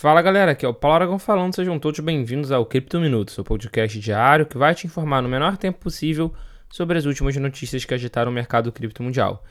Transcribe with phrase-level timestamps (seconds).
[0.00, 3.42] Fala galera, aqui é o Paulo Aragão falando, sejam todos bem-vindos ao Cripto Minuto, seu
[3.42, 6.32] podcast diário que vai te informar no menor tempo possível
[6.70, 9.42] sobre as últimas notícias que agitaram o mercado cripto mundial.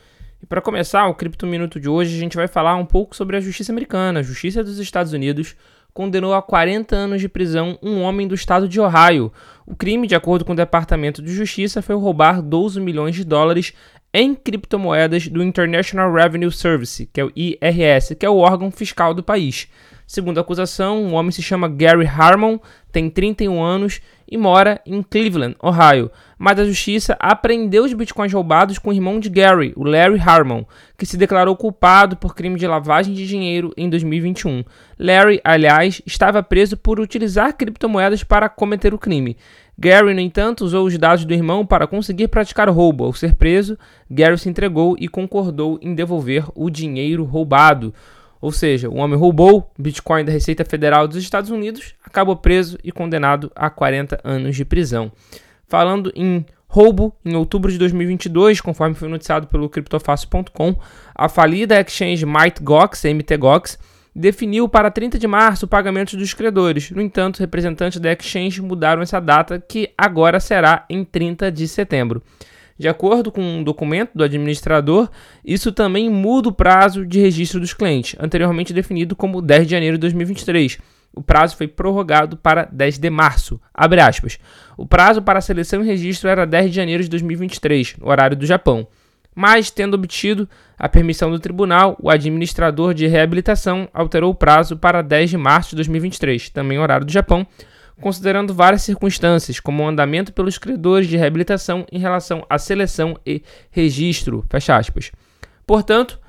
[0.41, 3.35] E para começar o Cripto Minuto de hoje, a gente vai falar um pouco sobre
[3.35, 4.21] a justiça americana.
[4.21, 5.53] A justiça dos Estados Unidos
[5.93, 9.33] condenou a 40 anos de prisão um homem do estado de Ohio.
[9.65, 13.73] O crime, de acordo com o Departamento de Justiça, foi roubar 12 milhões de dólares
[14.13, 19.13] em criptomoedas do International Revenue Service, que é o IRS, que é o órgão fiscal
[19.13, 19.67] do país.
[20.07, 22.57] Segundo a acusação, o homem se chama Gary Harmon,
[22.93, 26.09] tem 31 anos e mora em Cleveland, Ohio.
[26.39, 30.63] Mas a justiça apreendeu os bitcoins roubados com o irmão de Gary, o Larry Harmon,
[30.97, 34.63] que se declarou culpado por crime de lavagem de dinheiro em 2021.
[34.97, 39.35] Larry, aliás, estava preso por utilizar criptomoedas para cometer o crime.
[39.77, 43.03] Gary, no entanto, usou os dados do irmão para conseguir praticar roubo.
[43.03, 43.77] Ao ser preso,
[44.09, 47.93] Gary se entregou e concordou em devolver o dinheiro roubado.
[48.39, 52.91] Ou seja, o homem roubou Bitcoin da Receita Federal dos Estados Unidos, acabou preso e
[52.91, 55.11] condenado a 40 anos de prisão.
[55.67, 60.75] Falando em roubo, em outubro de 2022, conforme foi noticiado pelo criptofácil.com,
[61.15, 63.79] a falida exchange MiteGox, MTGox,
[64.15, 66.91] definiu para 30 de março o pagamento dos credores.
[66.91, 72.21] No entanto, representantes da exchange mudaram essa data, que agora será em 30 de setembro.
[72.77, 75.09] De acordo com um documento do administrador,
[75.43, 79.97] isso também muda o prazo de registro dos clientes, anteriormente definido como 10 de janeiro
[79.97, 80.77] de 2023.
[81.15, 83.59] O prazo foi prorrogado para 10 de março.
[84.77, 88.45] O prazo para seleção e registro era 10 de janeiro de 2023, no horário do
[88.45, 88.87] Japão.
[89.33, 90.47] Mas, tendo obtido
[90.77, 95.71] a permissão do tribunal, o administrador de reabilitação alterou o prazo para 10 de março
[95.71, 97.45] de 2023, também horário do Japão,
[98.01, 103.41] considerando várias circunstâncias, como o andamento pelos credores de reabilitação em relação à seleção e
[103.71, 104.45] registro.
[104.49, 105.11] Fecha aspas.
[105.65, 106.19] Portanto,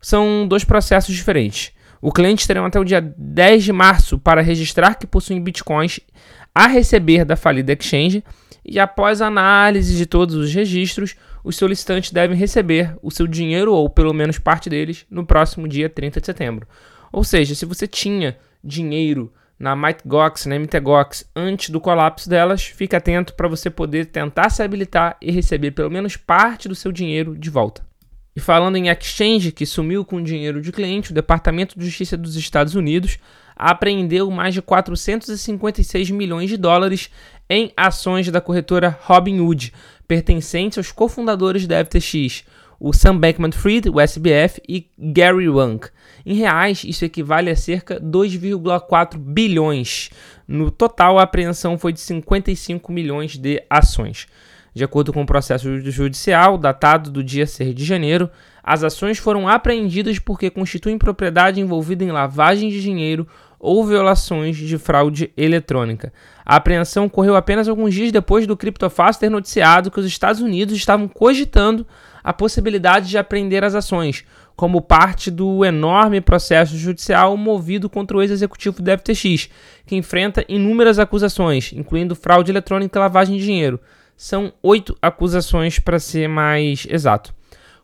[0.00, 1.72] são dois processos diferentes.
[2.00, 6.00] O cliente terá até o dia 10 de março para registrar que possuem bitcoins
[6.54, 8.22] a receber da falida exchange
[8.64, 13.88] e após análise de todos os registros, os solicitantes devem receber o seu dinheiro ou
[13.88, 16.66] pelo menos parte deles no próximo dia 30 de setembro.
[17.10, 22.96] Ou seja, se você tinha dinheiro na MiteGox, na MTGox, antes do colapso delas, fique
[22.96, 27.36] atento para você poder tentar se habilitar e receber pelo menos parte do seu dinheiro
[27.36, 27.84] de volta.
[28.36, 32.34] E falando em exchange que sumiu com dinheiro de cliente, o Departamento de Justiça dos
[32.34, 33.18] Estados Unidos
[33.54, 37.08] apreendeu mais de 456 milhões de dólares
[37.48, 39.72] em ações da corretora Robinhood,
[40.08, 42.44] pertencentes aos cofundadores da FTX,
[42.78, 45.86] o Sam Bankman-Fried, o SBF e Gary Wang.
[46.24, 50.10] Em reais, isso equivale a cerca 2,4 bilhões.
[50.46, 54.26] No total, a apreensão foi de 55 milhões de ações.
[54.74, 58.28] De acordo com o processo judicial, datado do dia 6 de janeiro,
[58.62, 63.26] as ações foram apreendidas porque constituem propriedade envolvida em lavagem de dinheiro
[63.64, 66.12] ou violações de fraude eletrônica.
[66.44, 70.76] A apreensão ocorreu apenas alguns dias depois do CryptoFast ter noticiado que os Estados Unidos
[70.76, 71.86] estavam cogitando
[72.22, 74.22] a possibilidade de apreender as ações,
[74.54, 79.48] como parte do enorme processo judicial movido contra o ex-executivo do FTX,
[79.86, 83.80] que enfrenta inúmeras acusações, incluindo fraude eletrônica e lavagem de dinheiro.
[84.14, 87.34] São oito acusações para ser mais exato.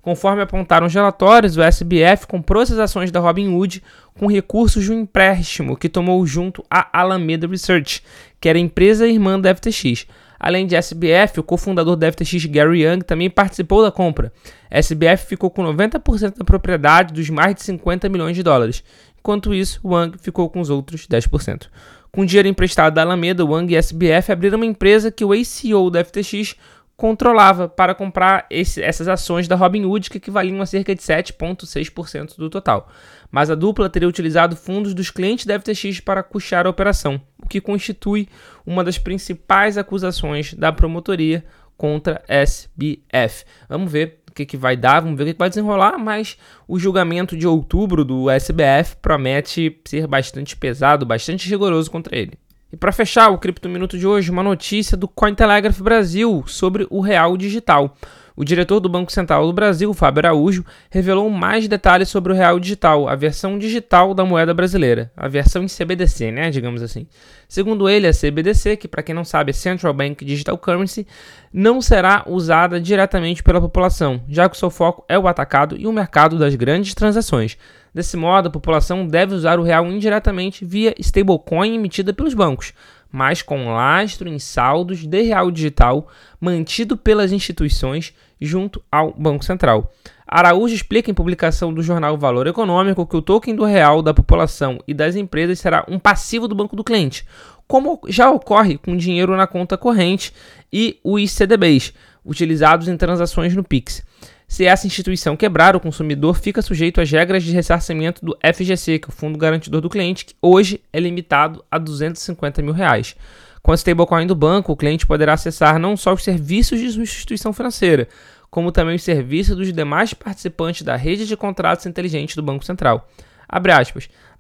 [0.03, 3.83] Conforme apontaram os relatórios, o SBF comprou essas ações da Robinhood
[4.19, 8.03] com recursos de um empréstimo que tomou junto à Alameda Research,
[8.41, 10.07] que era empresa irmã da FTX.
[10.39, 14.33] Além de SBF, o cofundador da FTX, Gary Young, também participou da compra.
[14.71, 18.83] SBF ficou com 90% da propriedade dos mais de 50 milhões de dólares.
[19.19, 21.67] Enquanto isso, Wang ficou com os outros 10%.
[22.11, 26.03] Com dinheiro emprestado da Alameda, Wang e SBF abriram uma empresa que o ACO da
[26.03, 26.57] FTX
[27.01, 32.51] controlava para comprar esse, essas ações da Robinhood, que equivaliam a cerca de 7,6% do
[32.51, 32.91] total.
[33.31, 37.49] Mas a dupla teria utilizado fundos dos clientes da FTX para custear a operação, o
[37.49, 38.29] que constitui
[38.67, 41.43] uma das principais acusações da promotoria
[41.75, 43.47] contra SBF.
[43.67, 46.37] Vamos ver o que, que vai dar, vamos ver o que, que vai desenrolar, mas
[46.69, 52.39] o julgamento de outubro do SBF promete ser bastante pesado, bastante rigoroso contra ele.
[52.73, 57.01] E para fechar o Cripto Minuto de hoje, uma notícia do Cointelegraph Brasil sobre o
[57.01, 57.97] real digital.
[58.41, 62.59] O diretor do Banco Central do Brasil, Fábio Araújo, revelou mais detalhes sobre o real
[62.59, 67.07] digital, a versão digital da moeda brasileira, a versão em CBDC, né, digamos assim.
[67.47, 71.07] Segundo ele, a CBDC, que para quem não sabe é Central Bank Digital Currency,
[71.53, 75.87] não será usada diretamente pela população, já que o seu foco é o atacado e
[75.87, 77.59] o mercado das grandes transações.
[77.93, 82.73] Desse modo, a população deve usar o real indiretamente via stablecoin emitida pelos bancos
[83.13, 86.09] mas com lastro em saldos de real digital
[86.41, 89.93] mantido pelas instituições junto ao Banco Central.
[90.27, 94.79] Araújo explica em publicação do jornal Valor Econômico que o token do real da população
[94.87, 97.27] e das empresas será um passivo do banco do cliente,
[97.67, 100.33] como já ocorre com dinheiro na conta corrente
[100.73, 101.93] e os CDBs,
[102.25, 104.03] utilizados em transações no Pix.
[104.51, 109.09] Se essa instituição quebrar, o consumidor fica sujeito às regras de ressarcimento do FGC, que
[109.09, 113.15] é o Fundo Garantidor do Cliente, que hoje é limitado a 250 mil reais.
[113.63, 117.03] Com a stablecoin do banco, o cliente poderá acessar não só os serviços de sua
[117.03, 118.09] instituição financeira,
[118.51, 123.09] como também os serviços dos demais participantes da rede de contratos inteligentes do Banco Central.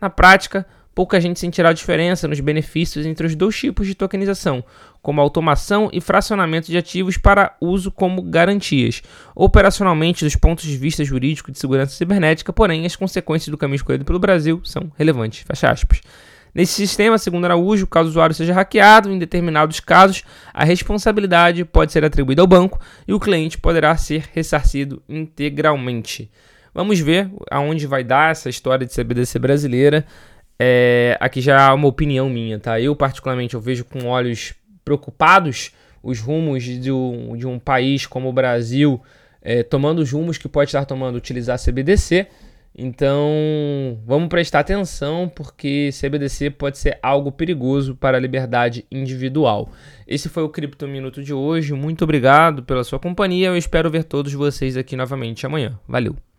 [0.00, 4.64] Na prática, pouca gente sentirá diferença nos benefícios entre os dois tipos de tokenização,
[5.00, 9.02] como automação e fracionamento de ativos para uso como garantias.
[9.34, 14.04] Operacionalmente, dos pontos de vista jurídico de segurança cibernética, porém, as consequências do caminho escolhido
[14.04, 15.44] pelo Brasil são relevantes.
[15.46, 16.00] Fecha aspas.
[16.54, 21.92] Nesse sistema, segundo Araújo, caso o usuário seja hackeado, em determinados casos, a responsabilidade pode
[21.92, 26.30] ser atribuída ao banco e o cliente poderá ser ressarcido integralmente.
[26.74, 30.04] Vamos ver aonde vai dar essa história de CBDC brasileira.
[30.58, 32.80] É, aqui já há uma opinião minha, tá?
[32.80, 34.54] Eu, particularmente, eu vejo com olhos
[34.84, 39.00] preocupados os rumos de um, de um país como o Brasil
[39.42, 42.26] é, tomando os rumos que pode estar tomando utilizar CBDC.
[42.76, 49.70] Então, vamos prestar atenção porque CBDC pode ser algo perigoso para a liberdade individual.
[50.06, 51.74] Esse foi o Cripto Minuto de hoje.
[51.74, 53.48] Muito obrigado pela sua companhia.
[53.48, 55.78] Eu espero ver todos vocês aqui novamente amanhã.
[55.86, 56.29] Valeu.